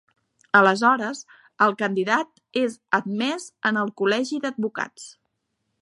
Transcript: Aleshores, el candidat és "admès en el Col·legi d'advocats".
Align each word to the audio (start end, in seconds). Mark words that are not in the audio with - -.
Aleshores, 0.59 1.19
el 1.65 1.75
candidat 1.81 2.41
és 2.63 2.79
"admès 3.01 3.47
en 3.71 3.81
el 3.83 3.93
Col·legi 4.03 4.41
d'advocats". 4.47 5.07